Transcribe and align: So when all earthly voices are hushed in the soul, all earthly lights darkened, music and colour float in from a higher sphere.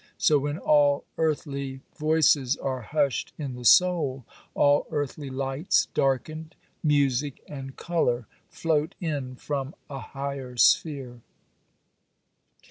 So 0.17 0.39
when 0.39 0.57
all 0.57 1.05
earthly 1.19 1.81
voices 1.95 2.57
are 2.57 2.81
hushed 2.81 3.33
in 3.37 3.53
the 3.53 3.63
soul, 3.63 4.25
all 4.55 4.87
earthly 4.89 5.29
lights 5.29 5.89
darkened, 5.93 6.55
music 6.83 7.43
and 7.47 7.75
colour 7.75 8.25
float 8.49 8.95
in 8.99 9.35
from 9.35 9.75
a 9.91 9.99
higher 9.99 10.57
sphere. 10.57 11.21